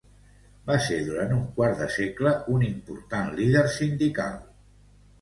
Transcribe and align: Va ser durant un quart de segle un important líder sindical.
Va 0.69 0.77
ser 0.85 0.97
durant 1.09 1.35
un 1.35 1.43
quart 1.59 1.77
de 1.83 1.91
segle 1.97 2.33
un 2.57 2.67
important 2.73 3.31
líder 3.39 3.67
sindical. 3.79 4.39